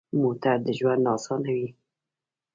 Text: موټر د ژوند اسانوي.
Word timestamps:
موټر 0.21 0.57
د 0.65 0.67
ژوند 0.79 1.03
اسانوي. 1.15 1.67